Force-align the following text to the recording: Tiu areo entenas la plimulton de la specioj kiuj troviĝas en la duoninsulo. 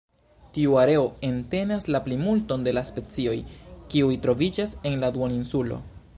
Tiu 0.53 0.71
areo 0.83 1.03
entenas 1.27 1.85
la 1.95 2.01
plimulton 2.07 2.65
de 2.69 2.75
la 2.79 2.85
specioj 2.91 3.37
kiuj 3.93 4.13
troviĝas 4.27 4.77
en 4.93 4.99
la 5.05 5.15
duoninsulo. 5.19 5.81